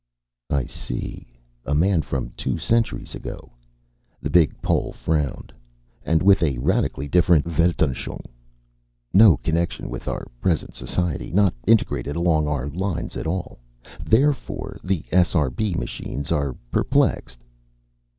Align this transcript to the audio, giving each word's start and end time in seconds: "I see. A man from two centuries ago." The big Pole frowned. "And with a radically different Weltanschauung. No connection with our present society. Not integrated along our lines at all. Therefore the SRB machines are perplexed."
"I 0.49 0.65
see. 0.65 1.27
A 1.63 1.75
man 1.75 2.01
from 2.01 2.31
two 2.31 2.57
centuries 2.57 3.13
ago." 3.13 3.51
The 4.19 4.31
big 4.31 4.59
Pole 4.59 4.91
frowned. 4.93 5.53
"And 6.03 6.23
with 6.23 6.41
a 6.41 6.57
radically 6.57 7.07
different 7.07 7.45
Weltanschauung. 7.45 8.25
No 9.13 9.37
connection 9.37 9.91
with 9.91 10.07
our 10.07 10.25
present 10.41 10.73
society. 10.73 11.31
Not 11.31 11.53
integrated 11.67 12.15
along 12.15 12.47
our 12.47 12.67
lines 12.69 13.15
at 13.15 13.27
all. 13.27 13.59
Therefore 14.03 14.79
the 14.83 15.03
SRB 15.11 15.75
machines 15.75 16.31
are 16.31 16.55
perplexed." 16.71 17.43